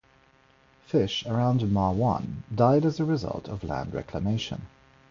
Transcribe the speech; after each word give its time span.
Fish 0.83 1.27
around 1.27 1.71
Ma 1.71 1.91
Wan 1.91 2.41
died 2.55 2.85
as 2.85 2.99
a 2.99 3.05
result 3.05 3.47
of 3.47 3.63
land 3.63 3.93
reclamation. 3.93 4.65